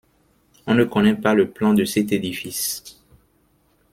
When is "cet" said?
1.85-2.11